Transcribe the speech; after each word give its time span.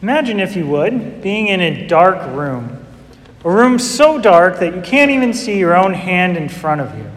Imagine, 0.00 0.38
if 0.38 0.54
you 0.54 0.64
would, 0.66 1.22
being 1.22 1.48
in 1.48 1.60
a 1.60 1.86
dark 1.88 2.24
room, 2.36 2.86
a 3.44 3.50
room 3.50 3.78
so 3.80 4.20
dark 4.20 4.60
that 4.60 4.74
you 4.74 4.80
can't 4.80 5.10
even 5.10 5.34
see 5.34 5.58
your 5.58 5.76
own 5.76 5.92
hand 5.92 6.36
in 6.36 6.48
front 6.48 6.80
of 6.80 6.96
you. 6.96 7.10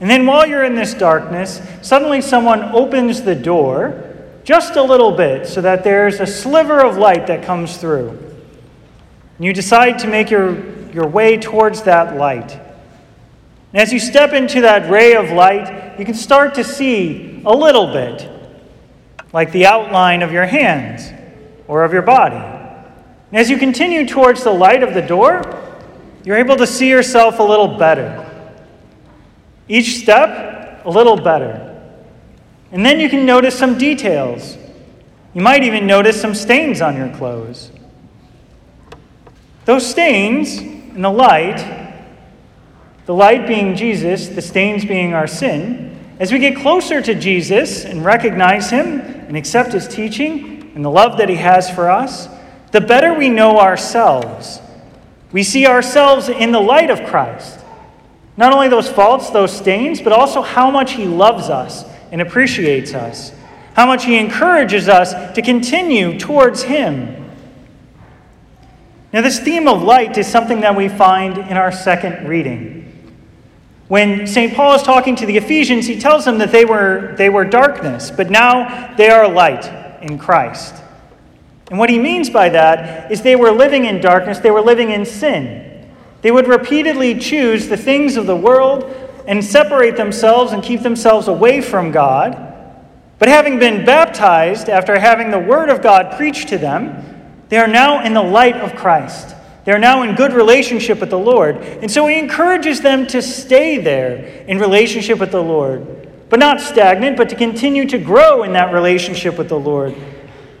And 0.00 0.08
then 0.08 0.24
while 0.24 0.46
you're 0.46 0.64
in 0.64 0.74
this 0.74 0.94
darkness, 0.94 1.60
suddenly 1.82 2.22
someone 2.22 2.62
opens 2.62 3.22
the 3.22 3.34
door 3.34 4.06
just 4.42 4.76
a 4.76 4.82
little 4.82 5.12
bit 5.12 5.46
so 5.46 5.60
that 5.60 5.84
there's 5.84 6.20
a 6.20 6.26
sliver 6.26 6.80
of 6.80 6.96
light 6.96 7.26
that 7.26 7.44
comes 7.44 7.76
through. 7.76 8.08
And 8.08 9.44
you 9.44 9.52
decide 9.52 9.98
to 9.98 10.06
make 10.06 10.30
your, 10.30 10.90
your 10.92 11.06
way 11.06 11.36
towards 11.36 11.82
that 11.82 12.16
light. 12.16 12.52
And 12.52 13.82
as 13.82 13.92
you 13.92 14.00
step 14.00 14.32
into 14.32 14.62
that 14.62 14.90
ray 14.90 15.14
of 15.14 15.30
light, 15.30 15.98
you 15.98 16.06
can 16.06 16.14
start 16.14 16.54
to 16.54 16.64
see 16.64 17.42
a 17.44 17.54
little 17.54 17.92
bit, 17.92 18.26
like 19.34 19.52
the 19.52 19.66
outline 19.66 20.22
of 20.22 20.32
your 20.32 20.46
hands 20.46 21.19
or 21.70 21.84
of 21.84 21.92
your 21.92 22.02
body. 22.02 22.34
And 22.34 23.38
as 23.38 23.48
you 23.48 23.56
continue 23.56 24.04
towards 24.04 24.42
the 24.42 24.50
light 24.50 24.82
of 24.82 24.92
the 24.92 25.00
door, 25.00 25.40
you're 26.24 26.36
able 26.36 26.56
to 26.56 26.66
see 26.66 26.88
yourself 26.88 27.38
a 27.38 27.44
little 27.44 27.78
better. 27.78 28.26
Each 29.68 30.02
step, 30.02 30.84
a 30.84 30.90
little 30.90 31.14
better. 31.16 31.80
And 32.72 32.84
then 32.84 32.98
you 32.98 33.08
can 33.08 33.24
notice 33.24 33.56
some 33.56 33.78
details. 33.78 34.58
You 35.32 35.42
might 35.42 35.62
even 35.62 35.86
notice 35.86 36.20
some 36.20 36.34
stains 36.34 36.80
on 36.80 36.96
your 36.96 37.08
clothes. 37.10 37.70
Those 39.64 39.86
stains 39.88 40.58
in 40.58 41.02
the 41.02 41.08
light, 41.08 41.58
the 43.06 43.14
light 43.14 43.46
being 43.46 43.76
Jesus, 43.76 44.26
the 44.26 44.42
stains 44.42 44.84
being 44.84 45.14
our 45.14 45.28
sin, 45.28 46.16
as 46.18 46.32
we 46.32 46.40
get 46.40 46.56
closer 46.56 47.00
to 47.00 47.14
Jesus 47.14 47.84
and 47.84 48.04
recognize 48.04 48.70
him 48.70 49.00
and 49.00 49.36
accept 49.36 49.72
his 49.72 49.86
teaching 49.86 50.49
and 50.74 50.84
the 50.84 50.90
love 50.90 51.18
that 51.18 51.28
he 51.28 51.36
has 51.36 51.70
for 51.70 51.90
us, 51.90 52.28
the 52.72 52.80
better 52.80 53.14
we 53.14 53.28
know 53.28 53.58
ourselves. 53.58 54.60
We 55.32 55.42
see 55.42 55.66
ourselves 55.66 56.28
in 56.28 56.52
the 56.52 56.60
light 56.60 56.90
of 56.90 57.04
Christ. 57.04 57.60
Not 58.36 58.52
only 58.52 58.68
those 58.68 58.88
faults, 58.88 59.30
those 59.30 59.56
stains, 59.56 60.00
but 60.00 60.12
also 60.12 60.42
how 60.42 60.70
much 60.70 60.92
he 60.92 61.04
loves 61.04 61.48
us 61.48 61.84
and 62.12 62.20
appreciates 62.20 62.94
us, 62.94 63.32
how 63.74 63.86
much 63.86 64.04
He 64.04 64.18
encourages 64.18 64.88
us 64.88 65.34
to 65.34 65.42
continue 65.42 66.18
towards 66.18 66.62
Him. 66.62 67.16
Now, 69.12 69.22
this 69.22 69.40
theme 69.40 69.66
of 69.66 69.82
light 69.82 70.18
is 70.18 70.26
something 70.26 70.60
that 70.60 70.76
we 70.76 70.88
find 70.88 71.38
in 71.38 71.56
our 71.56 71.72
second 71.72 72.28
reading. 72.28 72.76
When 73.88 74.26
St. 74.26 74.54
Paul 74.54 74.74
is 74.74 74.82
talking 74.82 75.16
to 75.16 75.26
the 75.26 75.36
Ephesians, 75.36 75.86
he 75.86 75.98
tells 75.98 76.24
them 76.24 76.38
that 76.38 76.52
they 76.52 76.64
were, 76.64 77.14
they 77.18 77.28
were 77.28 77.44
darkness, 77.44 78.12
but 78.12 78.30
now 78.30 78.94
they 78.96 79.10
are 79.10 79.28
light 79.28 79.79
in 80.02 80.18
Christ. 80.18 80.74
And 81.70 81.78
what 81.78 81.90
he 81.90 81.98
means 81.98 82.28
by 82.28 82.48
that 82.48 83.12
is 83.12 83.22
they 83.22 83.36
were 83.36 83.52
living 83.52 83.84
in 83.84 84.00
darkness, 84.00 84.38
they 84.38 84.50
were 84.50 84.60
living 84.60 84.90
in 84.90 85.04
sin. 85.04 85.88
They 86.22 86.30
would 86.30 86.48
repeatedly 86.48 87.18
choose 87.18 87.68
the 87.68 87.76
things 87.76 88.16
of 88.16 88.26
the 88.26 88.36
world 88.36 88.84
and 89.26 89.44
separate 89.44 89.96
themselves 89.96 90.52
and 90.52 90.62
keep 90.62 90.82
themselves 90.82 91.28
away 91.28 91.60
from 91.60 91.92
God. 91.92 92.46
But 93.18 93.28
having 93.28 93.58
been 93.58 93.84
baptized 93.84 94.68
after 94.68 94.98
having 94.98 95.30
the 95.30 95.38
Word 95.38 95.68
of 95.70 95.82
God 95.82 96.16
preached 96.16 96.48
to 96.48 96.58
them, 96.58 97.06
they 97.48 97.58
are 97.58 97.68
now 97.68 98.04
in 98.04 98.14
the 98.14 98.22
light 98.22 98.56
of 98.56 98.74
Christ. 98.76 99.36
They 99.64 99.72
are 99.72 99.78
now 99.78 100.02
in 100.02 100.14
good 100.14 100.32
relationship 100.32 101.00
with 101.00 101.10
the 101.10 101.18
Lord. 101.18 101.56
And 101.56 101.90
so 101.90 102.06
he 102.06 102.18
encourages 102.18 102.80
them 102.80 103.06
to 103.08 103.20
stay 103.20 103.78
there 103.78 104.44
in 104.46 104.58
relationship 104.58 105.18
with 105.18 105.32
the 105.32 105.42
Lord, 105.42 105.99
but 106.30 106.38
not 106.38 106.60
stagnant, 106.60 107.16
but 107.16 107.28
to 107.28 107.34
continue 107.34 107.84
to 107.86 107.98
grow 107.98 108.44
in 108.44 108.52
that 108.52 108.72
relationship 108.72 109.36
with 109.36 109.48
the 109.48 109.58
Lord, 109.58 109.94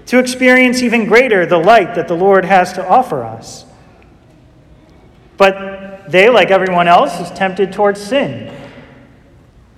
to 0.06 0.18
experience 0.18 0.82
even 0.82 1.06
greater 1.06 1.46
the 1.46 1.56
light 1.56 1.94
that 1.94 2.08
the 2.08 2.16
Lord 2.16 2.44
has 2.44 2.72
to 2.74 2.86
offer 2.86 3.22
us. 3.22 3.64
But 5.36 6.10
they, 6.10 6.28
like 6.28 6.50
everyone 6.50 6.88
else, 6.88 7.20
is 7.20 7.30
tempted 7.30 7.72
towards 7.72 8.00
sin. 8.02 8.54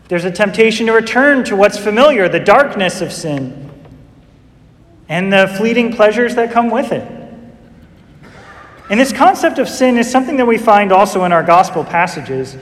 There's 0.09 0.25
a 0.25 0.31
temptation 0.31 0.87
to 0.87 0.93
return 0.93 1.45
to 1.45 1.57
what's 1.57 1.79
familiar, 1.79 2.29
the 2.29 2.41
darkness 2.41 3.03
of 3.03 3.13
sin, 3.13 3.71
and 5.11 5.31
the 5.31 5.55
fleeting 5.59 5.93
pleasures 5.95 6.35
that 6.37 6.51
come 6.53 6.71
with 6.71 6.91
it. 6.91 7.07
And 8.89 8.99
this 8.99 9.13
concept 9.13 9.59
of 9.59 9.69
sin 9.69 9.99
is 9.99 10.11
something 10.11 10.39
that 10.39 10.47
we 10.47 10.57
find 10.57 10.91
also 10.91 11.25
in 11.25 11.33
our 11.33 11.43
gospel 11.43 11.85
passages. 11.85 12.57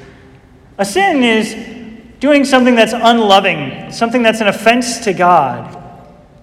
A 0.78 0.84
sin 0.84 1.22
is 1.22 1.79
doing 2.20 2.44
something 2.44 2.75
that's 2.75 2.92
unloving, 2.92 3.91
something 3.91 4.22
that's 4.22 4.41
an 4.41 4.48
offense 4.48 4.98
to 5.00 5.12
God. 5.12 5.76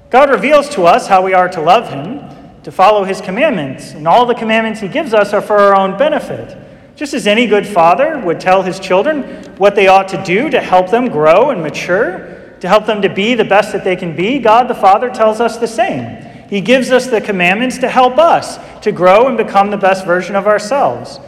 God 0.10 0.30
reveals 0.30 0.70
to 0.70 0.84
us 0.84 1.08
how 1.08 1.24
we 1.24 1.34
are 1.34 1.48
to 1.50 1.62
love 1.62 1.90
Him, 1.90 2.22
to 2.64 2.72
follow 2.72 3.04
His 3.04 3.22
commandments, 3.22 3.92
and 3.92 4.08
all 4.08 4.26
the 4.26 4.34
commandments 4.34 4.82
He 4.82 4.88
gives 4.88 5.14
us 5.14 5.34
are 5.34 5.42
for 5.42 5.58
our 5.58 5.76
own 5.76 5.98
benefit. 5.98 6.58
Just 6.96 7.14
as 7.14 7.28
any 7.28 7.46
good 7.46 7.68
father 7.68 8.20
would 8.26 8.40
tell 8.40 8.64
his 8.64 8.80
children 8.80 9.22
what 9.58 9.76
they 9.76 9.88
ought 9.88 10.08
to 10.08 10.24
do 10.24 10.50
to 10.50 10.60
help 10.60 10.90
them 10.90 11.10
grow 11.10 11.52
and 11.52 11.62
mature, 11.62 12.56
to 12.60 12.68
help 12.68 12.88
them 12.88 13.04
to 13.04 13.10
be 13.10 13.36
the 13.36 13.46
best 13.46 13.72
that 13.72 13.84
they 13.84 13.96
can 13.96 14.16
be, 14.16 14.40
God 14.40 14.68
the 14.68 14.74
Father 14.74 15.12
tells 15.12 15.40
us 15.40 15.58
the 15.58 15.68
same. 15.68 16.24
He 16.50 16.60
gives 16.60 16.90
us 16.90 17.06
the 17.06 17.22
commandments 17.22 17.78
to 17.80 17.88
help 17.88 18.18
us 18.18 18.58
to 18.82 18.92
grow 18.92 19.28
and 19.28 19.38
become 19.38 19.70
the 19.70 19.78
best 19.78 20.08
version 20.08 20.36
of 20.36 20.48
ourselves. 20.48 21.20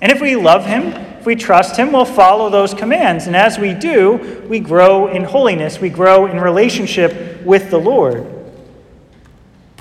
And 0.00 0.12
if 0.12 0.20
we 0.20 0.36
love 0.36 0.66
Him, 0.66 1.09
if 1.20 1.26
we 1.26 1.36
trust 1.36 1.76
Him, 1.76 1.92
we'll 1.92 2.06
follow 2.06 2.48
those 2.48 2.72
commands. 2.72 3.26
And 3.26 3.36
as 3.36 3.58
we 3.58 3.74
do, 3.74 4.46
we 4.48 4.58
grow 4.58 5.08
in 5.08 5.22
holiness, 5.22 5.78
we 5.78 5.90
grow 5.90 6.24
in 6.24 6.40
relationship 6.40 7.42
with 7.42 7.68
the 7.68 7.76
Lord. 7.76 8.26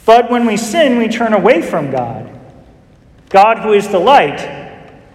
But 0.06 0.30
when 0.30 0.46
we 0.46 0.58
sin, 0.58 0.98
we 0.98 1.08
turn 1.08 1.32
away 1.32 1.62
from 1.62 1.92
God. 1.92 2.30
God, 3.30 3.60
who 3.60 3.72
is 3.72 3.88
the 3.88 4.00
light, 4.00 4.42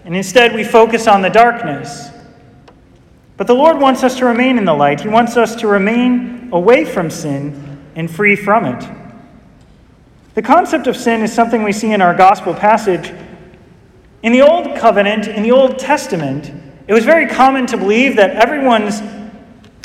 and 0.06 0.16
instead 0.16 0.54
we 0.54 0.64
focus 0.64 1.06
on 1.06 1.20
the 1.20 1.28
darkness. 1.28 2.08
But 3.36 3.46
the 3.46 3.54
Lord 3.54 3.78
wants 3.78 4.02
us 4.02 4.16
to 4.18 4.24
remain 4.24 4.56
in 4.56 4.64
the 4.64 4.72
light. 4.72 5.02
He 5.02 5.08
wants 5.08 5.36
us 5.36 5.54
to 5.56 5.66
remain 5.66 6.48
away 6.52 6.86
from 6.86 7.10
sin 7.10 7.84
and 7.96 8.10
free 8.10 8.34
from 8.34 8.64
it. 8.64 8.88
The 10.32 10.42
concept 10.42 10.86
of 10.86 10.96
sin 10.96 11.20
is 11.20 11.34
something 11.34 11.62
we 11.62 11.72
see 11.72 11.92
in 11.92 12.00
our 12.00 12.14
gospel 12.14 12.54
passage. 12.54 13.12
In 14.24 14.32
the 14.32 14.40
Old 14.40 14.74
Covenant, 14.74 15.28
in 15.28 15.42
the 15.42 15.52
Old 15.52 15.78
Testament, 15.78 16.50
it 16.88 16.94
was 16.94 17.04
very 17.04 17.26
common 17.26 17.66
to 17.66 17.76
believe 17.76 18.16
that 18.16 18.30
everyone's 18.30 19.02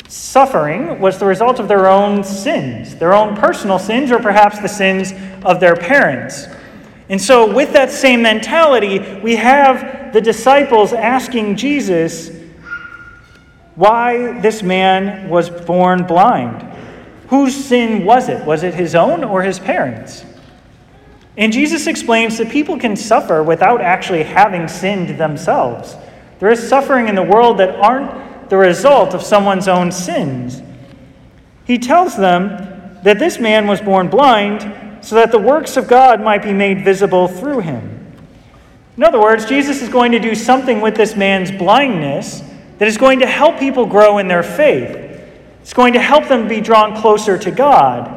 suffering 0.08 0.98
was 0.98 1.18
the 1.18 1.26
result 1.26 1.60
of 1.60 1.68
their 1.68 1.86
own 1.86 2.24
sins, 2.24 2.94
their 2.94 3.12
own 3.12 3.36
personal 3.36 3.78
sins, 3.78 4.10
or 4.10 4.18
perhaps 4.18 4.58
the 4.58 4.66
sins 4.66 5.12
of 5.44 5.60
their 5.60 5.76
parents. 5.76 6.46
And 7.10 7.20
so, 7.20 7.52
with 7.52 7.74
that 7.74 7.90
same 7.90 8.22
mentality, 8.22 9.20
we 9.22 9.36
have 9.36 10.10
the 10.14 10.22
disciples 10.22 10.94
asking 10.94 11.56
Jesus 11.56 12.30
why 13.74 14.40
this 14.40 14.62
man 14.62 15.28
was 15.28 15.50
born 15.50 16.06
blind. 16.06 16.62
Whose 17.28 17.54
sin 17.54 18.06
was 18.06 18.30
it? 18.30 18.42
Was 18.46 18.62
it 18.62 18.72
his 18.72 18.94
own 18.94 19.22
or 19.22 19.42
his 19.42 19.58
parents? 19.58 20.24
And 21.40 21.54
Jesus 21.54 21.86
explains 21.86 22.36
that 22.36 22.50
people 22.50 22.78
can 22.78 22.94
suffer 22.94 23.42
without 23.42 23.80
actually 23.80 24.24
having 24.24 24.68
sinned 24.68 25.18
themselves. 25.18 25.96
There 26.38 26.50
is 26.50 26.68
suffering 26.68 27.08
in 27.08 27.14
the 27.14 27.22
world 27.22 27.58
that 27.58 27.76
aren't 27.76 28.50
the 28.50 28.58
result 28.58 29.14
of 29.14 29.22
someone's 29.22 29.66
own 29.66 29.90
sins. 29.90 30.62
He 31.64 31.78
tells 31.78 32.14
them 32.14 32.48
that 33.04 33.18
this 33.18 33.38
man 33.38 33.66
was 33.66 33.80
born 33.80 34.10
blind 34.10 35.02
so 35.02 35.14
that 35.14 35.32
the 35.32 35.38
works 35.38 35.78
of 35.78 35.88
God 35.88 36.20
might 36.20 36.42
be 36.42 36.52
made 36.52 36.84
visible 36.84 37.26
through 37.26 37.60
him. 37.60 38.14
In 38.98 39.02
other 39.02 39.18
words, 39.18 39.46
Jesus 39.46 39.80
is 39.80 39.88
going 39.88 40.12
to 40.12 40.18
do 40.18 40.34
something 40.34 40.82
with 40.82 40.94
this 40.94 41.16
man's 41.16 41.50
blindness 41.50 42.42
that 42.76 42.86
is 42.86 42.98
going 42.98 43.20
to 43.20 43.26
help 43.26 43.58
people 43.58 43.86
grow 43.86 44.18
in 44.18 44.28
their 44.28 44.42
faith. 44.42 44.94
It's 45.62 45.72
going 45.72 45.94
to 45.94 46.00
help 46.00 46.28
them 46.28 46.48
be 46.48 46.60
drawn 46.60 47.00
closer 47.00 47.38
to 47.38 47.50
God. 47.50 48.14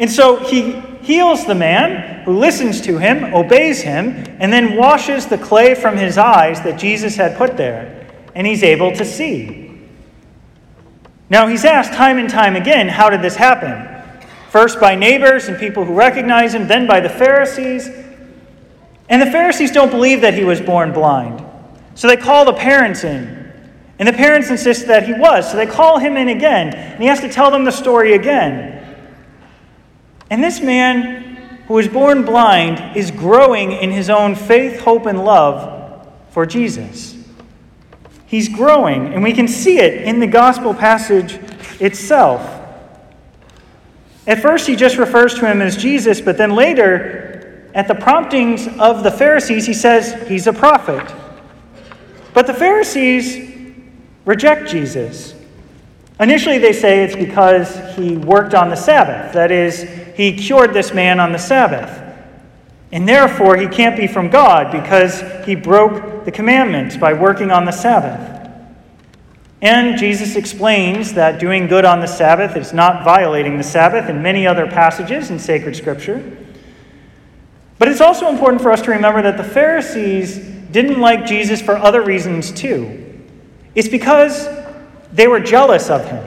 And 0.00 0.10
so 0.10 0.38
he 0.38 0.82
heals 1.02 1.44
the 1.46 1.54
man 1.54 2.24
who 2.24 2.38
listens 2.38 2.80
to 2.82 2.98
him, 2.98 3.34
obeys 3.34 3.82
him, 3.82 4.24
and 4.38 4.52
then 4.52 4.76
washes 4.76 5.26
the 5.26 5.38
clay 5.38 5.74
from 5.74 5.96
his 5.96 6.16
eyes 6.16 6.62
that 6.62 6.78
Jesus 6.78 7.16
had 7.16 7.36
put 7.36 7.56
there, 7.56 8.08
and 8.34 8.46
he's 8.46 8.62
able 8.62 8.92
to 8.92 9.04
see. 9.04 9.62
Now, 11.28 11.46
he's 11.46 11.64
asked 11.64 11.94
time 11.94 12.18
and 12.18 12.28
time 12.28 12.56
again, 12.56 12.88
how 12.88 13.08
did 13.10 13.22
this 13.22 13.36
happen? 13.36 13.88
First 14.50 14.78
by 14.78 14.94
neighbors 14.94 15.48
and 15.48 15.58
people 15.58 15.84
who 15.84 15.94
recognize 15.94 16.54
him, 16.54 16.68
then 16.68 16.86
by 16.86 17.00
the 17.00 17.08
Pharisees. 17.08 17.88
And 19.08 19.22
the 19.22 19.30
Pharisees 19.30 19.72
don't 19.72 19.90
believe 19.90 20.20
that 20.20 20.34
he 20.34 20.44
was 20.44 20.60
born 20.60 20.92
blind. 20.92 21.42
So 21.94 22.06
they 22.06 22.18
call 22.18 22.44
the 22.44 22.52
parents 22.52 23.02
in. 23.02 23.50
And 23.98 24.06
the 24.06 24.12
parents 24.12 24.50
insist 24.50 24.86
that 24.88 25.06
he 25.06 25.14
was. 25.14 25.50
So 25.50 25.56
they 25.56 25.66
call 25.66 25.98
him 25.98 26.16
in 26.18 26.28
again. 26.28 26.74
And 26.74 27.00
he 27.00 27.08
has 27.08 27.20
to 27.20 27.30
tell 27.30 27.50
them 27.50 27.64
the 27.64 27.70
story 27.70 28.12
again. 28.12 28.81
And 30.32 30.42
this 30.42 30.62
man 30.62 31.36
who 31.66 31.74
was 31.74 31.88
born 31.88 32.24
blind 32.24 32.96
is 32.96 33.10
growing 33.10 33.70
in 33.70 33.90
his 33.90 34.08
own 34.08 34.34
faith, 34.34 34.80
hope, 34.80 35.04
and 35.04 35.26
love 35.26 36.10
for 36.30 36.46
Jesus. 36.46 37.14
He's 38.24 38.48
growing, 38.48 39.12
and 39.12 39.22
we 39.22 39.34
can 39.34 39.46
see 39.46 39.78
it 39.78 40.04
in 40.04 40.20
the 40.20 40.26
gospel 40.26 40.72
passage 40.72 41.34
itself. 41.82 42.40
At 44.26 44.40
first, 44.40 44.66
he 44.66 44.74
just 44.74 44.96
refers 44.96 45.34
to 45.34 45.46
him 45.46 45.60
as 45.60 45.76
Jesus, 45.76 46.22
but 46.22 46.38
then 46.38 46.52
later, 46.52 47.70
at 47.74 47.86
the 47.86 47.94
promptings 47.94 48.66
of 48.78 49.02
the 49.02 49.10
Pharisees, 49.10 49.66
he 49.66 49.74
says 49.74 50.14
he's 50.26 50.46
a 50.46 50.52
prophet. 50.54 51.14
But 52.32 52.46
the 52.46 52.54
Pharisees 52.54 53.54
reject 54.24 54.70
Jesus. 54.70 55.34
Initially, 56.20 56.58
they 56.58 56.72
say 56.72 57.04
it's 57.04 57.16
because 57.16 57.96
he 57.96 58.16
worked 58.16 58.54
on 58.54 58.68
the 58.68 58.76
Sabbath. 58.76 59.32
That 59.32 59.50
is, 59.50 59.82
he 60.16 60.36
cured 60.36 60.72
this 60.72 60.92
man 60.92 61.18
on 61.18 61.32
the 61.32 61.38
Sabbath. 61.38 62.00
And 62.92 63.08
therefore, 63.08 63.56
he 63.56 63.66
can't 63.66 63.96
be 63.96 64.06
from 64.06 64.28
God 64.28 64.70
because 64.70 65.22
he 65.46 65.54
broke 65.54 66.24
the 66.24 66.30
commandments 66.30 66.96
by 66.96 67.14
working 67.14 67.50
on 67.50 67.64
the 67.64 67.72
Sabbath. 67.72 68.32
And 69.62 69.96
Jesus 69.96 70.36
explains 70.36 71.14
that 71.14 71.38
doing 71.38 71.68
good 71.68 71.84
on 71.84 72.00
the 72.00 72.06
Sabbath 72.06 72.56
is 72.56 72.72
not 72.72 73.04
violating 73.04 73.56
the 73.56 73.62
Sabbath 73.62 74.10
in 74.10 74.20
many 74.20 74.46
other 74.46 74.66
passages 74.66 75.30
in 75.30 75.38
sacred 75.38 75.76
scripture. 75.76 76.36
But 77.78 77.88
it's 77.88 78.00
also 78.00 78.28
important 78.28 78.60
for 78.60 78.70
us 78.70 78.82
to 78.82 78.90
remember 78.90 79.22
that 79.22 79.36
the 79.36 79.44
Pharisees 79.44 80.38
didn't 80.72 81.00
like 81.00 81.26
Jesus 81.26 81.62
for 81.62 81.76
other 81.76 82.02
reasons 82.02 82.50
too. 82.50 83.22
It's 83.74 83.88
because 83.88 84.46
they 85.12 85.28
were 85.28 85.40
jealous 85.40 85.90
of 85.90 86.04
him. 86.06 86.24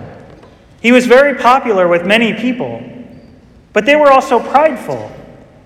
He 0.82 0.92
was 0.92 1.08
very 1.08 1.36
popular 1.36 1.88
with 1.88 2.06
many 2.06 2.34
people, 2.34 2.84
but 3.74 3.86
they 3.86 3.96
were 3.96 4.12
also 4.12 4.40
prideful. 4.40 5.12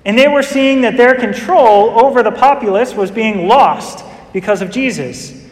And 0.05 0.17
they 0.17 0.27
were 0.27 0.41
seeing 0.41 0.81
that 0.81 0.97
their 0.97 1.15
control 1.15 1.99
over 1.99 2.23
the 2.23 2.31
populace 2.31 2.93
was 2.93 3.11
being 3.11 3.47
lost 3.47 4.05
because 4.31 4.61
of 4.61 4.71
Jesus. 4.71 5.45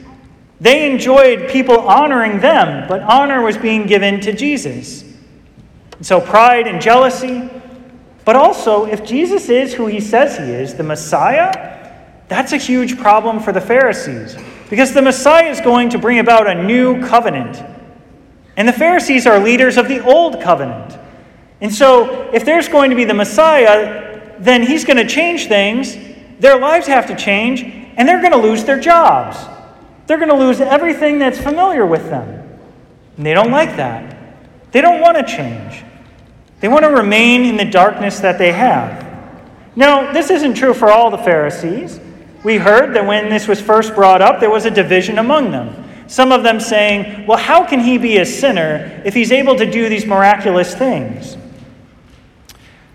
They 0.59 0.91
enjoyed 0.91 1.49
people 1.49 1.79
honoring 1.79 2.39
them, 2.39 2.87
but 2.87 3.01
honor 3.01 3.41
was 3.41 3.57
being 3.57 3.85
given 3.85 4.21
to 4.21 4.33
Jesus. 4.33 5.03
So, 6.01 6.21
pride 6.21 6.67
and 6.67 6.81
jealousy, 6.81 7.49
but 8.23 8.35
also, 8.35 8.85
if 8.85 9.05
Jesus 9.05 9.49
is 9.49 9.73
who 9.73 9.87
he 9.87 9.99
says 9.99 10.37
he 10.37 10.43
is, 10.43 10.75
the 10.75 10.83
Messiah, 10.83 11.77
that's 12.27 12.53
a 12.53 12.57
huge 12.57 12.97
problem 12.97 13.39
for 13.39 13.51
the 13.51 13.61
Pharisees. 13.61 14.37
Because 14.69 14.93
the 14.93 15.01
Messiah 15.01 15.49
is 15.49 15.61
going 15.61 15.89
to 15.89 15.97
bring 15.97 16.19
about 16.19 16.47
a 16.47 16.63
new 16.63 17.05
covenant. 17.05 17.63
And 18.55 18.67
the 18.67 18.73
Pharisees 18.73 19.25
are 19.25 19.39
leaders 19.39 19.77
of 19.77 19.87
the 19.87 20.03
old 20.03 20.41
covenant. 20.41 20.97
And 21.61 21.73
so, 21.73 22.29
if 22.33 22.45
there's 22.45 22.67
going 22.67 22.89
to 22.89 22.95
be 22.95 23.03
the 23.03 23.13
Messiah, 23.13 24.33
then 24.39 24.63
he's 24.63 24.83
going 24.83 24.97
to 24.97 25.07
change 25.07 25.47
things. 25.47 25.95
Their 26.39 26.59
lives 26.59 26.87
have 26.87 27.07
to 27.07 27.15
change, 27.15 27.63
and 27.63 28.07
they're 28.07 28.21
going 28.21 28.31
to 28.31 28.37
lose 28.37 28.63
their 28.63 28.79
jobs. 28.79 29.37
They're 30.05 30.17
going 30.17 30.29
to 30.29 30.35
lose 30.35 30.61
everything 30.61 31.19
that's 31.19 31.39
familiar 31.39 31.85
with 31.85 32.09
them. 32.09 32.59
And 33.17 33.25
they 33.25 33.33
don't 33.33 33.51
like 33.51 33.75
that. 33.77 34.15
They 34.71 34.81
don't 34.81 35.01
want 35.01 35.17
to 35.17 35.23
change. 35.23 35.83
They 36.59 36.67
want 36.67 36.83
to 36.83 36.89
remain 36.89 37.45
in 37.45 37.57
the 37.57 37.65
darkness 37.65 38.19
that 38.19 38.37
they 38.37 38.51
have. 38.51 39.05
Now, 39.75 40.11
this 40.11 40.29
isn't 40.29 40.55
true 40.55 40.73
for 40.73 40.91
all 40.91 41.11
the 41.11 41.17
Pharisees. 41.17 41.99
We 42.47 42.55
heard 42.55 42.95
that 42.95 43.05
when 43.05 43.29
this 43.29 43.45
was 43.45 43.59
first 43.59 43.93
brought 43.93 44.21
up, 44.21 44.39
there 44.39 44.49
was 44.49 44.63
a 44.63 44.71
division 44.71 45.19
among 45.19 45.51
them. 45.51 45.83
Some 46.07 46.31
of 46.31 46.43
them 46.43 46.61
saying, 46.61 47.27
Well, 47.27 47.37
how 47.37 47.65
can 47.65 47.81
he 47.81 47.97
be 47.97 48.19
a 48.19 48.25
sinner 48.25 49.01
if 49.03 49.13
he's 49.13 49.33
able 49.33 49.57
to 49.57 49.69
do 49.69 49.89
these 49.89 50.05
miraculous 50.05 50.73
things? 50.73 51.35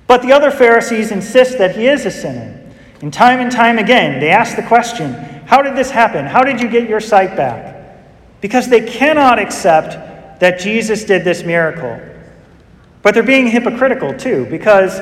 But 0.06 0.22
the 0.22 0.32
other 0.32 0.50
Pharisees 0.50 1.10
insist 1.10 1.58
that 1.58 1.76
he 1.76 1.86
is 1.86 2.06
a 2.06 2.10
sinner. 2.10 2.66
And 3.02 3.12
time 3.12 3.40
and 3.40 3.52
time 3.52 3.78
again, 3.78 4.20
they 4.20 4.30
ask 4.30 4.56
the 4.56 4.62
question 4.62 5.12
how 5.44 5.60
did 5.60 5.76
this 5.76 5.90
happen? 5.90 6.24
How 6.24 6.42
did 6.42 6.58
you 6.58 6.70
get 6.70 6.88
your 6.88 7.00
sight 7.00 7.36
back? 7.36 7.98
Because 8.40 8.68
they 8.70 8.80
cannot 8.80 9.38
accept 9.38 10.40
that 10.40 10.60
Jesus 10.60 11.04
did 11.04 11.24
this 11.24 11.42
miracle. 11.42 12.00
But 13.02 13.12
they're 13.12 13.22
being 13.22 13.48
hypocritical 13.48 14.14
too, 14.14 14.46
because 14.46 14.98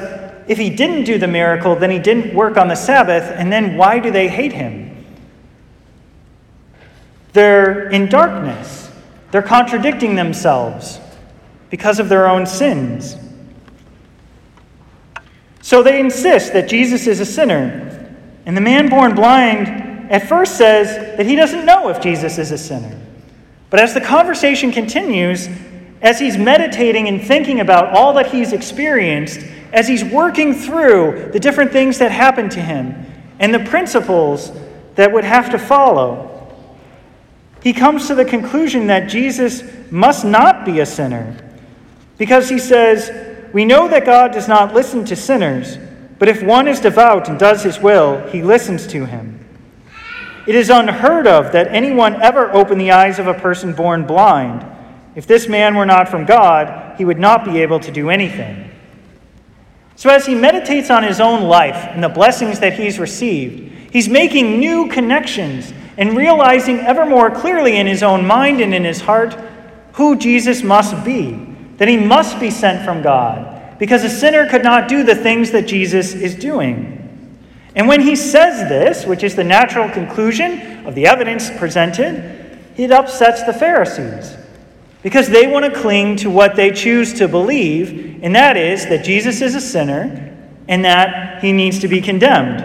if 0.51 0.59
he 0.59 0.69
didn't 0.69 1.05
do 1.05 1.17
the 1.17 1.29
miracle, 1.29 1.77
then 1.77 1.93
he 1.93 2.01
didn't 2.01 2.35
work 2.35 2.57
on 2.57 2.67
the 2.67 2.75
Sabbath, 2.75 3.23
and 3.23 3.53
then 3.53 3.77
why 3.77 4.01
do 4.01 4.11
they 4.11 4.27
hate 4.27 4.53
him? 4.53 5.07
They're 7.35 7.89
in 7.91 8.09
darkness. 8.09 8.91
They're 9.31 9.43
contradicting 9.43 10.17
themselves 10.17 10.99
because 11.71 12.01
of 12.01 12.09
their 12.09 12.27
own 12.29 12.47
sins. 12.47 13.15
So 15.63 15.85
they 15.85 16.01
insist 16.01 16.53
that 16.55 16.69
Jesus 16.69 17.07
is 17.07 17.21
a 17.21 17.25
sinner, 17.25 18.13
and 18.45 18.57
the 18.57 18.61
man 18.61 18.89
born 18.89 19.15
blind 19.15 19.69
at 20.11 20.29
first 20.29 20.59
says 20.59 21.17
that 21.17 21.27
he 21.27 21.37
doesn't 21.37 21.65
know 21.65 21.91
if 21.91 22.01
Jesus 22.01 22.39
is 22.39 22.51
a 22.51 22.59
sinner. 22.59 23.01
But 23.71 23.79
as 23.79 23.95
the 23.95 24.01
conversation 24.01 24.73
continues, 24.73 25.49
as 26.03 26.19
he's 26.19 26.37
meditating 26.37 27.07
and 27.07 27.23
thinking 27.23 27.61
about 27.61 27.97
all 27.97 28.15
that 28.15 28.33
he's 28.33 28.53
experienced, 28.53 29.47
as 29.73 29.87
he's 29.87 30.05
working 30.05 30.55
through 30.55 31.31
the 31.33 31.41
different 31.41 31.73
things 31.73 31.99
that 31.99 32.11
happened 32.11 32.51
to 32.53 32.61
him 32.61 33.07
and 33.39 33.55
the 33.55 33.61
principles 33.61 34.53
that 34.97 35.13
would 35.13 35.25
have 35.25 35.51
to 35.51 35.59
follow, 35.59 36.27
he 37.63 37.73
comes 37.73 38.07
to 38.07 38.15
the 38.15 38.25
conclusion 38.25 38.87
that 38.89 39.09
Jesus 39.09 39.63
must 39.91 40.25
not 40.25 40.65
be 40.65 40.81
a 40.81 40.87
sinner. 40.87 41.37
Because 42.19 42.49
he 42.49 42.59
says, 42.59 43.11
We 43.53 43.65
know 43.65 43.89
that 43.89 44.05
God 44.05 44.33
does 44.33 44.49
not 44.49 44.75
listen 44.75 45.05
to 45.07 45.17
sinners, 45.17 45.79
but 46.19 46.29
if 46.29 46.43
one 46.43 46.69
is 46.69 46.81
devout 46.81 47.29
and 47.29 47.39
does 47.39 47.63
his 47.63 47.79
will, 47.79 48.27
he 48.29 48.43
listens 48.43 48.87
to 48.89 49.05
him. 49.05 49.37
It 50.47 50.55
is 50.55 50.71
unheard 50.71 51.27
of 51.27 51.53
that 51.53 51.69
anyone 51.69 52.21
ever 52.23 52.51
open 52.53 52.79
the 52.79 52.93
eyes 52.93 53.19
of 53.19 53.27
a 53.27 53.35
person 53.35 53.73
born 53.73 54.07
blind. 54.07 54.67
If 55.15 55.27
this 55.27 55.49
man 55.49 55.75
were 55.77 55.87
not 55.87 56.09
from 56.09 56.25
God, 56.25 56.97
he 56.97 57.05
would 57.05 57.19
not 57.19 57.45
be 57.45 57.59
able 57.59 57.81
to 57.81 57.91
do 57.91 58.11
anything. 58.11 58.70
So, 60.01 60.09
as 60.09 60.25
he 60.25 60.35
meditates 60.35 60.89
on 60.89 61.03
his 61.03 61.21
own 61.21 61.43
life 61.43 61.77
and 61.91 62.03
the 62.03 62.09
blessings 62.09 62.61
that 62.61 62.73
he's 62.73 62.99
received, 62.99 63.93
he's 63.93 64.09
making 64.09 64.59
new 64.59 64.89
connections 64.89 65.75
and 65.99 66.17
realizing 66.17 66.79
ever 66.79 67.05
more 67.05 67.31
clearly 67.31 67.77
in 67.77 67.87
his 67.87 68.03
own 68.03 68.27
mind 68.27 68.63
and 68.63 68.73
in 68.73 68.83
his 68.83 69.03
heart 69.03 69.35
who 69.93 70.17
Jesus 70.17 70.63
must 70.63 71.05
be, 71.05 71.33
that 71.77 71.87
he 71.87 71.99
must 71.99 72.41
be 72.41 72.49
sent 72.49 72.83
from 72.83 73.03
God, 73.03 73.79
because 73.79 74.03
a 74.03 74.09
sinner 74.09 74.49
could 74.49 74.63
not 74.63 74.89
do 74.89 75.03
the 75.03 75.15
things 75.15 75.51
that 75.51 75.67
Jesus 75.67 76.15
is 76.15 76.35
doing. 76.35 76.97
And 77.77 77.87
when 77.87 78.01
he 78.01 78.17
says 78.17 78.71
this, 78.71 79.05
which 79.05 79.23
is 79.23 79.37
the 79.37 79.45
natural 79.45 79.91
conclusion 79.91 80.87
of 80.87 80.95
the 80.95 81.09
evidence 81.09 81.51
presented, 81.59 82.59
it 82.79 82.91
upsets 82.91 83.43
the 83.43 83.53
Pharisees 83.53 84.35
because 85.03 85.29
they 85.29 85.47
want 85.47 85.65
to 85.65 85.81
cling 85.81 86.17
to 86.17 86.31
what 86.31 86.57
they 86.57 86.71
choose 86.71 87.15
to 87.15 87.29
believe, 87.29 88.21
and 88.23 88.35
that 88.35 88.57
is 88.57 88.87
that 88.87 89.05
Jesus 89.05 89.41
is 89.41 89.55
a 89.55 89.61
sinner 89.61 90.37
and 90.69 90.85
that 90.85 91.43
he 91.43 91.53
needs 91.53 91.79
to 91.81 91.89
be 91.89 92.01
condemned. 92.01 92.61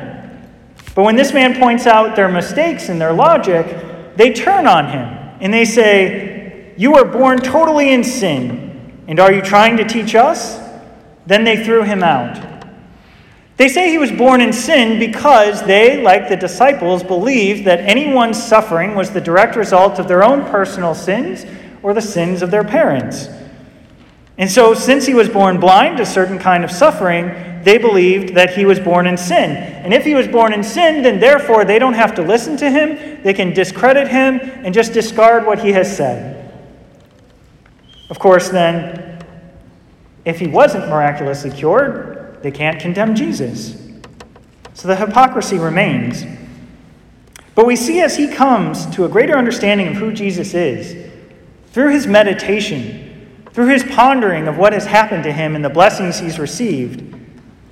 But 0.94 1.04
when 1.04 1.16
this 1.16 1.34
man 1.34 1.58
points 1.60 1.88
out 1.88 2.16
their 2.16 2.30
mistakes 2.30 2.90
in 2.90 3.00
their 3.00 3.14
logic, 3.14 4.16
they 4.16 4.32
turn 4.32 4.68
on 4.68 4.90
him 4.90 5.38
and 5.42 5.54
they 5.54 5.66
say, 5.66 6.74
You 6.78 6.94
were 6.94 7.06
born 7.06 7.40
totally 7.40 7.94
in 7.94 8.04
sin, 8.04 9.04
and 9.08 9.20
are 9.20 9.32
you 9.32 9.42
trying 9.42 9.78
to 9.78 9.84
teach 9.84 10.16
us? 10.16 10.60
Then 11.26 11.44
they 11.44 11.64
threw 11.64 11.84
him 11.84 12.04
out. 12.04 12.54
They 13.58 13.70
say 13.70 13.90
he 13.90 13.98
was 13.98 14.12
born 14.12 14.42
in 14.42 14.52
sin 14.52 15.00
because 15.00 15.64
they, 15.64 16.02
like 16.02 16.28
the 16.28 16.36
disciples, 16.36 17.04
believed 17.04 17.66
that 17.66 17.80
anyone's 17.80 18.42
suffering 18.42 18.96
was 18.96 19.12
the 19.12 19.22
direct 19.22 19.56
result 19.56 19.98
of 19.98 20.10
their 20.10 20.24
own 20.24 20.44
personal 20.46 20.94
sins 20.94 21.46
or 21.86 21.94
the 21.94 22.02
sins 22.02 22.42
of 22.42 22.50
their 22.50 22.64
parents. 22.64 23.30
And 24.40 24.50
so, 24.50 24.74
since 24.74 25.06
he 25.06 25.14
was 25.14 25.30
born 25.30 25.60
blind 25.60 25.98
to 25.98 26.06
certain 26.06 26.40
kind 26.40 26.64
of 26.64 26.72
suffering, 26.72 27.28
they 27.64 27.78
believed 27.78 28.34
that 28.34 28.56
he 28.56 28.66
was 28.66 28.80
born 28.80 29.06
in 29.06 29.16
sin. 29.16 29.52
And 29.52 29.94
if 29.94 30.04
he 30.04 30.16
was 30.16 30.28
born 30.28 30.52
in 30.52 30.64
sin, 30.64 31.04
then 31.04 31.20
therefore 31.20 31.64
they 31.64 31.78
don't 31.78 31.94
have 31.94 32.16
to 32.16 32.24
listen 32.24 32.58
to 32.58 32.72
him, 32.72 33.22
they 33.22 33.36
can 33.36 33.54
discredit 33.54 34.08
him 34.08 34.40
and 34.42 34.74
just 34.74 34.94
discard 34.94 35.46
what 35.46 35.60
he 35.60 35.74
has 35.74 35.96
said. 35.96 36.52
Of 38.10 38.18
course, 38.18 38.50
then, 38.50 39.24
if 40.26 40.40
he 40.40 40.48
wasn't 40.48 40.90
miraculously 40.90 41.52
cured, 41.52 42.40
they 42.42 42.50
can't 42.50 42.80
condemn 42.80 43.14
Jesus. 43.14 43.80
So 44.74 44.88
the 44.88 44.96
hypocrisy 44.96 45.60
remains. 45.60 46.26
But 47.54 47.68
we 47.68 47.76
see 47.76 48.02
as 48.02 48.18
he 48.18 48.28
comes 48.28 48.88
to 48.96 49.06
a 49.06 49.08
greater 49.08 49.38
understanding 49.38 49.90
of 49.90 49.94
who 49.94 50.12
Jesus 50.12 50.56
is, 50.56 51.06
through 51.76 51.90
his 51.90 52.08
meditation, 52.08 53.44
through 53.52 53.68
his 53.68 53.84
pondering 53.84 54.48
of 54.48 54.58
what 54.58 54.72
has 54.72 54.86
happened 54.86 55.26
to 55.26 55.32
him 55.34 55.58
and 55.58 55.66
the 55.66 55.70
blessings 55.70 56.18
he's 56.18 56.40
received, 56.40 57.14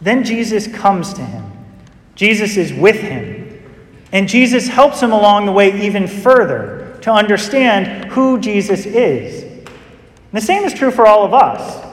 then 0.01 0.25
Jesus 0.25 0.67
comes 0.67 1.13
to 1.13 1.21
him. 1.23 1.49
Jesus 2.13 2.57
is 2.57 2.73
with 2.73 2.97
him. 2.97 3.63
And 4.11 4.27
Jesus 4.27 4.67
helps 4.67 5.01
him 5.01 5.13
along 5.13 5.45
the 5.45 5.53
way 5.53 5.85
even 5.85 6.05
further 6.07 6.99
to 7.03 7.13
understand 7.13 8.11
who 8.11 8.41
Jesus 8.41 8.85
is. 8.85 9.43
And 9.43 10.33
the 10.33 10.41
same 10.41 10.65
is 10.65 10.73
true 10.73 10.91
for 10.91 11.07
all 11.07 11.23
of 11.23 11.33
us. 11.33 11.87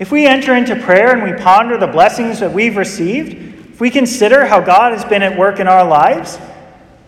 If 0.00 0.10
we 0.10 0.24
enter 0.24 0.56
into 0.56 0.74
prayer 0.74 1.12
and 1.12 1.22
we 1.22 1.34
ponder 1.34 1.76
the 1.76 1.86
blessings 1.86 2.40
that 2.40 2.50
we've 2.50 2.78
received, 2.78 3.34
if 3.74 3.78
we 3.78 3.90
consider 3.90 4.46
how 4.46 4.62
God 4.62 4.94
has 4.94 5.04
been 5.04 5.22
at 5.22 5.38
work 5.38 5.60
in 5.60 5.68
our 5.68 5.86
lives, 5.86 6.38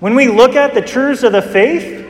when 0.00 0.14
we 0.14 0.28
look 0.28 0.54
at 0.54 0.74
the 0.74 0.82
truths 0.82 1.22
of 1.22 1.32
the 1.32 1.40
faith, 1.40 2.01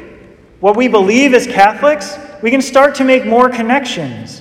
what 0.63 0.77
we 0.77 0.87
believe 0.87 1.35
as 1.35 1.45
Catholics, 1.45 2.17
we 2.41 2.49
can 2.53 2.63
start 2.63 2.95
to 2.95 3.05
make 3.05 3.27
more 3.27 3.51
connections. 3.51 4.41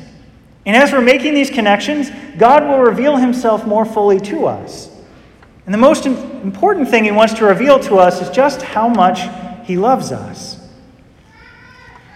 And 0.68 0.76
as 0.76 0.92
we're 0.92 1.02
making 1.02 1.34
these 1.34 1.50
connections, 1.50 2.12
God 2.38 2.64
will 2.64 2.78
reveal 2.78 3.18
himself 3.18 3.66
more 3.66 3.86
fully 3.86 4.20
to 4.20 4.46
us. 4.46 4.92
And 5.66 5.74
the 5.74 5.80
most 5.80 6.06
important 6.06 6.90
thing 6.90 7.06
he 7.06 7.12
wants 7.12 7.34
to 7.34 7.46
reveal 7.46 7.80
to 7.80 7.96
us 7.96 8.22
is 8.22 8.30
just 8.30 8.62
how 8.62 8.88
much 8.88 9.22
he 9.66 9.78
loves 9.78 10.12
us. 10.12 10.60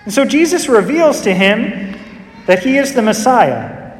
And 0.03 0.13
so 0.13 0.23
Jesus 0.23 0.69
reveals 0.69 1.21
to 1.21 1.33
him 1.33 1.99
that 2.45 2.59
he 2.59 2.77
is 2.77 2.93
the 2.93 3.01
Messiah. 3.01 3.99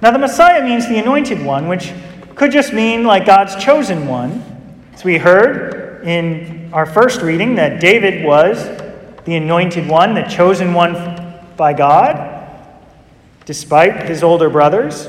Now, 0.00 0.12
the 0.12 0.20
Messiah 0.20 0.62
means 0.62 0.86
the 0.86 0.98
anointed 0.98 1.44
one, 1.44 1.66
which 1.66 1.92
could 2.36 2.52
just 2.52 2.72
mean 2.72 3.02
like 3.02 3.26
God's 3.26 3.56
chosen 3.56 4.06
one. 4.06 4.44
As 4.94 5.02
we 5.02 5.18
heard 5.18 6.06
in 6.06 6.72
our 6.72 6.86
first 6.86 7.22
reading, 7.22 7.56
that 7.56 7.80
David 7.80 8.24
was 8.24 8.82
the 9.24 9.36
anointed 9.36 9.88
one, 9.88 10.14
the 10.14 10.22
chosen 10.22 10.74
one 10.74 11.40
by 11.56 11.72
God, 11.72 12.48
despite 13.44 14.08
his 14.08 14.22
older 14.22 14.50
brothers. 14.50 15.08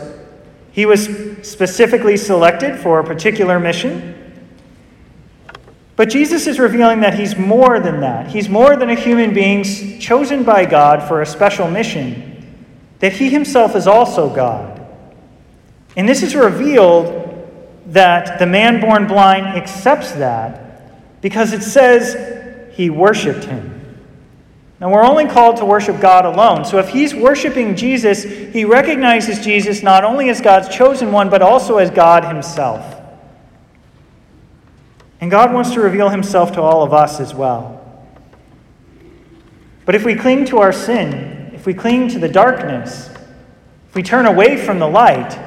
He 0.71 0.85
was 0.85 1.05
specifically 1.41 2.17
selected 2.17 2.79
for 2.79 2.99
a 2.99 3.03
particular 3.03 3.59
mission. 3.59 4.19
But 5.95 6.09
Jesus 6.09 6.47
is 6.47 6.59
revealing 6.59 7.01
that 7.01 7.13
he's 7.13 7.37
more 7.37 7.79
than 7.79 8.01
that. 8.01 8.27
He's 8.27 8.49
more 8.49 8.75
than 8.75 8.89
a 8.89 8.95
human 8.95 9.33
being 9.33 9.63
chosen 9.99 10.43
by 10.43 10.65
God 10.65 11.07
for 11.07 11.21
a 11.21 11.25
special 11.25 11.69
mission, 11.69 12.55
that 12.99 13.13
he 13.13 13.29
himself 13.29 13.75
is 13.75 13.85
also 13.85 14.33
God. 14.33 14.73
And 15.95 16.09
this 16.09 16.23
is 16.23 16.35
revealed 16.35 17.21
that 17.87 18.39
the 18.39 18.47
man 18.47 18.81
born 18.81 19.07
blind 19.07 19.45
accepts 19.45 20.13
that 20.13 21.21
because 21.21 21.53
it 21.53 21.61
says 21.61 22.73
he 22.75 22.89
worshiped 22.89 23.43
him. 23.43 23.81
Now, 24.83 24.89
we're 24.89 25.05
only 25.05 25.25
called 25.27 25.55
to 25.57 25.65
worship 25.65 26.01
God 26.01 26.25
alone. 26.25 26.65
So 26.65 26.77
if 26.77 26.89
he's 26.89 27.15
worshiping 27.15 27.77
Jesus, 27.77 28.23
he 28.23 28.65
recognizes 28.65 29.39
Jesus 29.39 29.81
not 29.81 30.03
only 30.03 30.27
as 30.27 30.41
God's 30.41 30.67
chosen 30.67 31.13
one, 31.13 31.29
but 31.29 31.41
also 31.41 31.77
as 31.77 31.89
God 31.89 32.25
himself. 32.25 32.99
And 35.21 35.31
God 35.31 35.53
wants 35.53 35.71
to 35.71 35.79
reveal 35.79 36.09
himself 36.09 36.51
to 36.55 36.61
all 36.61 36.83
of 36.83 36.93
us 36.93 37.21
as 37.21 37.33
well. 37.33 37.79
But 39.85 39.95
if 39.95 40.03
we 40.03 40.15
cling 40.15 40.43
to 40.47 40.57
our 40.57 40.73
sin, 40.73 41.51
if 41.53 41.65
we 41.65 41.73
cling 41.73 42.09
to 42.09 42.19
the 42.19 42.27
darkness, 42.27 43.09
if 43.87 43.95
we 43.95 44.03
turn 44.03 44.25
away 44.25 44.57
from 44.57 44.79
the 44.79 44.89
light, 44.89 45.39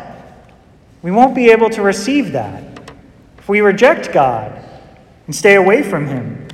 we 1.03 1.11
won't 1.11 1.35
be 1.35 1.51
able 1.51 1.69
to 1.69 1.83
receive 1.83 2.33
that. 2.33 2.91
If 3.37 3.51
we 3.51 3.61
reject 3.61 4.15
God 4.15 4.65
and 5.27 5.37
stay 5.37 5.57
away 5.57 5.83
from 5.83 6.07
him, 6.07 6.46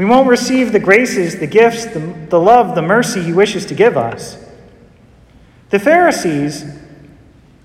we 0.00 0.06
won't 0.06 0.28
receive 0.28 0.72
the 0.72 0.80
graces, 0.80 1.40
the 1.40 1.46
gifts, 1.46 1.84
the, 1.84 1.98
the 2.30 2.40
love, 2.40 2.74
the 2.74 2.80
mercy 2.80 3.20
he 3.22 3.34
wishes 3.34 3.66
to 3.66 3.74
give 3.74 3.98
us. 3.98 4.42
The 5.68 5.78
Pharisees 5.78 6.64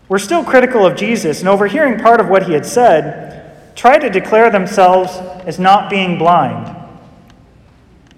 were 0.10 0.20
still 0.20 0.44
critical 0.44 0.86
of 0.86 0.98
Jesus, 0.98 1.40
and 1.40 1.48
overhearing 1.48 1.98
part 1.98 2.20
of 2.20 2.28
what 2.28 2.46
he 2.46 2.52
had 2.52 2.66
said, 2.66 3.74
tried 3.74 4.00
to 4.00 4.10
declare 4.10 4.50
themselves 4.50 5.16
as 5.48 5.60
not 5.60 5.90
being 5.90 6.18
blind. 6.18 6.76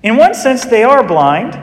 In 0.01 0.17
one 0.17 0.33
sense, 0.33 0.65
they 0.65 0.83
are 0.83 1.03
blind. 1.03 1.53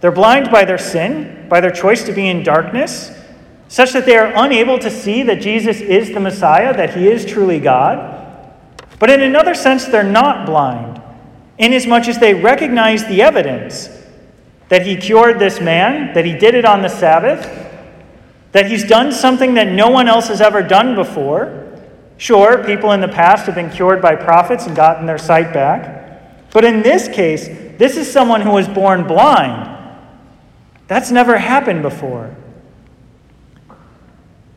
They're 0.00 0.10
blind 0.10 0.50
by 0.50 0.64
their 0.64 0.78
sin, 0.78 1.46
by 1.48 1.60
their 1.60 1.70
choice 1.70 2.02
to 2.06 2.12
be 2.12 2.26
in 2.26 2.42
darkness, 2.42 3.16
such 3.68 3.92
that 3.92 4.04
they 4.04 4.16
are 4.16 4.32
unable 4.34 4.80
to 4.80 4.90
see 4.90 5.22
that 5.22 5.40
Jesus 5.40 5.80
is 5.80 6.10
the 6.10 6.18
Messiah, 6.18 6.76
that 6.76 6.96
he 6.96 7.06
is 7.06 7.24
truly 7.24 7.60
God. 7.60 8.16
But 8.98 9.10
in 9.10 9.22
another 9.22 9.54
sense, 9.54 9.84
they're 9.84 10.02
not 10.02 10.44
blind, 10.44 10.97
inasmuch 11.58 12.08
as 12.08 12.18
they 12.18 12.34
recognize 12.34 13.04
the 13.06 13.22
evidence 13.22 13.88
that 14.68 14.86
he 14.86 14.96
cured 14.96 15.38
this 15.38 15.60
man, 15.60 16.12
that 16.14 16.24
he 16.24 16.34
did 16.34 16.54
it 16.54 16.64
on 16.64 16.82
the 16.82 16.88
Sabbath, 16.88 17.42
that 18.52 18.70
he's 18.70 18.84
done 18.84 19.12
something 19.12 19.54
that 19.54 19.68
no 19.68 19.88
one 19.88 20.08
else 20.08 20.28
has 20.28 20.40
ever 20.40 20.62
done 20.62 20.94
before 20.94 21.68
Sure, 22.18 22.64
people 22.64 22.90
in 22.90 23.00
the 23.00 23.08
past 23.08 23.46
have 23.46 23.54
been 23.54 23.70
cured 23.70 24.02
by 24.02 24.16
prophets 24.16 24.66
and 24.66 24.74
gotten 24.74 25.06
their 25.06 25.18
sight 25.18 25.54
back. 25.54 26.50
But 26.50 26.64
in 26.64 26.82
this 26.82 27.06
case, 27.06 27.46
this 27.78 27.96
is 27.96 28.10
someone 28.10 28.40
who 28.40 28.50
was 28.50 28.66
born 28.66 29.06
blind. 29.06 29.96
That's 30.88 31.12
never 31.12 31.38
happened 31.38 31.82
before. 31.82 32.34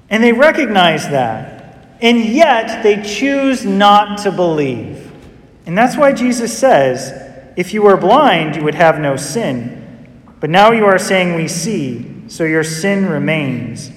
And 0.09 0.23
they 0.23 0.33
recognize 0.33 1.07
that. 1.09 1.97
And 2.01 2.25
yet, 2.25 2.81
they 2.81 3.03
choose 3.03 3.63
not 3.63 4.17
to 4.23 4.31
believe. 4.31 5.10
And 5.65 5.77
that's 5.77 5.97
why 5.97 6.13
Jesus 6.13 6.57
says, 6.57 7.11
If 7.55 7.73
you 7.73 7.83
were 7.83 7.97
blind, 7.97 8.55
you 8.55 8.63
would 8.63 8.75
have 8.75 8.99
no 8.99 9.15
sin. 9.15 9.77
But 10.39 10.49
now 10.49 10.71
you 10.71 10.85
are 10.85 10.97
saying, 10.97 11.35
We 11.35 11.47
see, 11.47 12.23
so 12.27 12.43
your 12.43 12.63
sin 12.63 13.05
remains. 13.07 13.91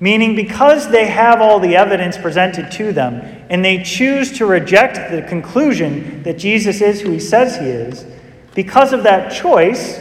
Meaning, 0.00 0.36
because 0.36 0.90
they 0.90 1.06
have 1.06 1.40
all 1.40 1.58
the 1.58 1.74
evidence 1.74 2.16
presented 2.16 2.70
to 2.72 2.92
them 2.92 3.20
and 3.50 3.64
they 3.64 3.82
choose 3.82 4.30
to 4.38 4.46
reject 4.46 5.10
the 5.10 5.22
conclusion 5.22 6.22
that 6.22 6.38
Jesus 6.38 6.80
is 6.80 7.00
who 7.00 7.10
he 7.10 7.18
says 7.18 7.56
he 7.56 7.66
is, 7.66 8.06
because 8.54 8.92
of 8.92 9.02
that 9.02 9.32
choice, 9.32 9.98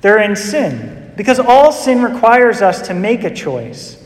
they're 0.00 0.20
in 0.20 0.34
sin. 0.34 1.12
Because 1.16 1.38
all 1.38 1.72
sin 1.72 2.02
requires 2.02 2.62
us 2.62 2.86
to 2.88 2.94
make 2.94 3.24
a 3.24 3.34
choice. 3.34 4.02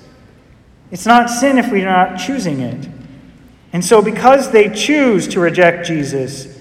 It's 0.90 1.06
not 1.06 1.30
sin 1.30 1.58
if 1.58 1.70
we're 1.70 1.84
not 1.84 2.18
choosing 2.18 2.60
it. 2.60 2.88
And 3.72 3.84
so, 3.84 4.02
because 4.02 4.50
they 4.50 4.68
choose 4.68 5.28
to 5.28 5.40
reject 5.40 5.86
Jesus 5.86 6.58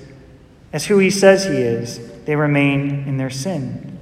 as 0.71 0.85
who 0.85 0.99
he 0.99 1.09
says 1.09 1.45
he 1.45 1.57
is, 1.57 1.99
they 2.25 2.35
remain 2.35 3.07
in 3.07 3.17
their 3.17 3.31
sin. 3.31 3.97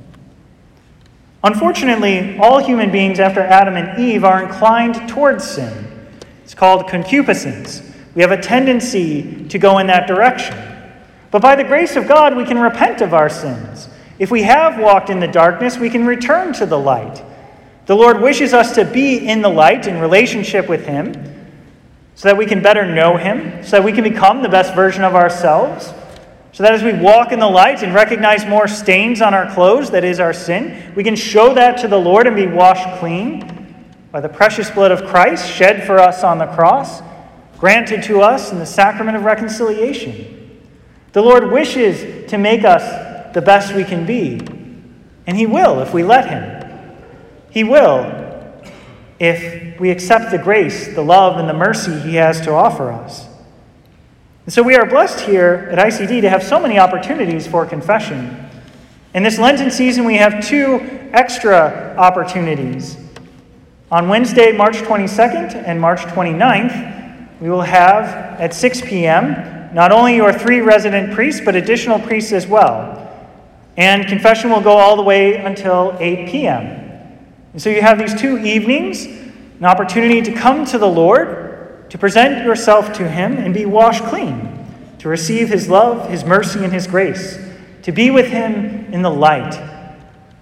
Unfortunately, 1.43 2.37
all 2.39 2.57
human 2.57 2.91
beings 2.91 3.19
after 3.19 3.39
Adam 3.39 3.77
and 3.77 3.97
Eve 3.99 4.25
are 4.25 4.43
inclined 4.43 5.07
towards 5.07 5.49
sin. 5.49 6.09
It's 6.43 6.53
called 6.53 6.89
concupiscence. 6.89 7.81
We 8.15 8.21
have 8.21 8.31
a 8.31 8.41
tendency 8.41 9.47
to 9.47 9.57
go 9.57 9.77
in 9.77 9.87
that 9.87 10.07
direction. 10.07 10.57
But 11.31 11.41
by 11.41 11.55
the 11.55 11.63
grace 11.63 11.95
of 11.95 12.07
God, 12.07 12.35
we 12.35 12.43
can 12.43 12.59
repent 12.59 13.01
of 13.01 13.13
our 13.13 13.29
sins. 13.29 13.87
If 14.19 14.31
we 14.31 14.41
have 14.43 14.79
walked 14.79 15.09
in 15.09 15.19
the 15.19 15.27
darkness, 15.27 15.77
we 15.77 15.89
can 15.89 16.05
return 16.05 16.51
to 16.53 16.65
the 16.65 16.79
light. 16.79 17.23
The 17.85 17.95
Lord 17.95 18.19
wishes 18.19 18.53
us 18.53 18.75
to 18.75 18.83
be 18.83 19.27
in 19.27 19.41
the 19.41 19.49
light 19.49 19.87
in 19.87 19.99
relationship 19.99 20.67
with 20.67 20.85
Him 20.85 21.13
so 22.17 22.27
that 22.27 22.35
we 22.35 22.47
can 22.47 22.63
better 22.63 22.83
know 22.83 23.15
Him, 23.15 23.63
so 23.63 23.77
that 23.77 23.83
we 23.83 23.91
can 23.91 24.03
become 24.03 24.41
the 24.41 24.49
best 24.49 24.73
version 24.73 25.03
of 25.03 25.13
ourselves. 25.13 25.93
So 26.51 26.63
that 26.63 26.73
as 26.73 26.81
we 26.81 26.91
walk 26.91 27.31
in 27.31 27.37
the 27.37 27.47
light 27.47 27.83
and 27.83 27.93
recognize 27.93 28.43
more 28.43 28.67
stains 28.67 29.21
on 29.21 29.35
our 29.35 29.53
clothes, 29.53 29.91
that 29.91 30.03
is 30.03 30.19
our 30.19 30.33
sin, 30.33 30.93
we 30.95 31.03
can 31.03 31.15
show 31.15 31.53
that 31.53 31.77
to 31.81 31.87
the 31.87 31.99
Lord 31.99 32.25
and 32.25 32.35
be 32.35 32.47
washed 32.47 32.99
clean 32.99 33.85
by 34.11 34.19
the 34.19 34.29
precious 34.29 34.67
blood 34.71 34.91
of 34.91 35.05
Christ 35.05 35.47
shed 35.47 35.85
for 35.85 35.99
us 35.99 36.23
on 36.23 36.39
the 36.39 36.47
cross, 36.47 37.03
granted 37.59 38.01
to 38.05 38.21
us 38.21 38.51
in 38.51 38.57
the 38.57 38.65
sacrament 38.65 39.15
of 39.15 39.23
reconciliation. 39.23 40.59
The 41.11 41.21
Lord 41.21 41.51
wishes 41.51 42.27
to 42.31 42.39
make 42.39 42.63
us 42.63 43.33
the 43.35 43.41
best 43.43 43.75
we 43.75 43.83
can 43.83 44.07
be, 44.07 44.39
and 45.27 45.37
He 45.37 45.45
will 45.45 45.81
if 45.81 45.93
we 45.93 46.01
let 46.01 46.27
Him. 46.27 46.79
He 47.51 47.63
will 47.63 48.16
if 49.19 49.79
we 49.79 49.89
accept 49.89 50.31
the 50.31 50.37
grace, 50.37 50.93
the 50.93 51.01
love, 51.01 51.37
and 51.37 51.49
the 51.49 51.53
mercy 51.53 51.99
He 51.99 52.15
has 52.15 52.41
to 52.41 52.51
offer 52.51 52.91
us. 52.91 53.27
And 54.45 54.53
so 54.53 54.63
we 54.63 54.75
are 54.75 54.85
blessed 54.85 55.21
here 55.21 55.67
at 55.71 55.77
ICD 55.77 56.21
to 56.21 56.29
have 56.29 56.41
so 56.41 56.59
many 56.59 56.79
opportunities 56.79 57.45
for 57.47 57.65
confession. 57.65 58.49
In 59.13 59.23
this 59.23 59.39
Lenten 59.39 59.71
season, 59.71 60.05
we 60.05 60.15
have 60.15 60.45
two 60.45 60.79
extra 61.11 61.95
opportunities. 61.97 62.97
On 63.91 64.07
Wednesday, 64.09 64.51
March 64.51 64.75
22nd 64.75 65.63
and 65.65 65.81
March 65.81 66.01
29th, 66.01 67.41
we 67.41 67.49
will 67.49 67.61
have 67.61 68.39
at 68.39 68.53
6 68.53 68.81
p.m. 68.81 69.73
not 69.73 69.91
only 69.91 70.15
your 70.15 70.31
three 70.31 70.61
resident 70.61 71.13
priests, 71.13 71.41
but 71.43 71.55
additional 71.55 71.99
priests 71.99 72.31
as 72.31 72.47
well. 72.47 73.03
And 73.77 74.07
confession 74.07 74.49
will 74.49 74.61
go 74.61 74.71
all 74.71 74.95
the 74.95 75.03
way 75.03 75.35
until 75.35 75.95
8 75.99 76.29
p.m. 76.29 76.86
And 77.57 77.61
so 77.63 77.71
you 77.71 77.81
have 77.81 77.97
these 77.97 78.13
two 78.13 78.37
evenings, 78.37 79.07
an 79.07 79.65
opportunity 79.65 80.21
to 80.21 80.31
come 80.31 80.63
to 80.65 80.77
the 80.77 80.87
Lord 80.87 81.89
to 81.89 81.97
present 81.97 82.45
yourself 82.45 82.93
to 82.93 83.09
Him 83.09 83.35
and 83.35 83.51
be 83.51 83.65
washed 83.65 84.03
clean, 84.03 84.63
to 84.99 85.09
receive 85.09 85.49
His 85.49 85.67
love, 85.67 86.07
His 86.07 86.23
mercy, 86.23 86.63
and 86.63 86.71
His 86.71 86.85
grace, 86.85 87.39
to 87.81 87.91
be 87.91 88.11
with 88.11 88.27
Him 88.27 88.93
in 88.93 89.01
the 89.01 89.09
light, 89.09 89.55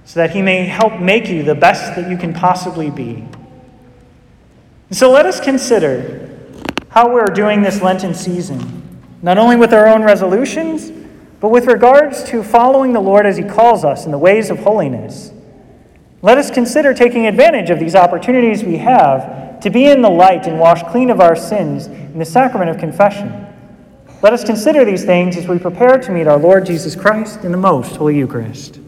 so 0.03 0.19
that 0.19 0.31
He 0.31 0.41
may 0.41 0.65
help 0.65 1.00
make 1.00 1.29
you 1.29 1.41
the 1.41 1.55
best 1.55 1.95
that 1.95 2.10
you 2.10 2.17
can 2.17 2.34
possibly 2.34 2.91
be. 2.91 3.25
And 4.89 4.98
so 4.98 5.10
let 5.10 5.25
us 5.25 5.39
consider 5.39 6.38
how 6.89 7.13
we're 7.13 7.27
doing 7.27 7.62
this 7.62 7.81
Lenten 7.81 8.13
season, 8.13 9.00
not 9.22 9.38
only 9.38 9.55
with 9.55 9.74
our 9.74 9.88
own 9.88 10.03
resolutions, 10.03 10.91
but 11.39 11.48
with 11.48 11.67
regards 11.67 12.25
to 12.25 12.43
following 12.43 12.91
the 12.91 13.00
Lord 13.00 13.25
as 13.25 13.38
He 13.38 13.43
calls 13.45 13.86
us 13.86 14.05
in 14.05 14.12
the 14.12 14.17
ways 14.17 14.50
of 14.50 14.60
holiness. 14.60 15.31
Let 16.25 16.39
us 16.39 16.50
consider 16.50 16.91
taking 16.91 17.27
advantage 17.27 17.70
of 17.70 17.79
these 17.79 17.94
opportunities 17.94 18.63
we 18.63 18.77
have 18.77 19.60
to 19.60 19.70
be 19.70 19.86
in 19.86 20.01
the 20.01 20.10
light 20.10 20.48
and 20.48 20.60
washed 20.60 20.88
clean 20.88 21.12
of 21.12 21.22
our 21.22 21.36
sins 21.36 21.86
in 21.86 22.17
the 22.17 22.25
sacrament 22.25 22.72
of 22.72 22.79
confession. 22.79 23.46
Let 24.24 24.34
us 24.34 24.44
consider 24.44 24.84
these 24.84 25.05
things 25.05 25.38
as 25.38 25.48
we 25.48 25.60
prepare 25.60 26.00
to 26.00 26.12
meet 26.12 26.25
our 26.25 26.39
Lord 26.39 26.65
Jesus 26.65 26.96
Christ 26.96 27.44
in 27.44 27.51
the 27.51 27.60
most 27.60 27.96
holy 27.98 28.17
Eucharist. 28.17 28.79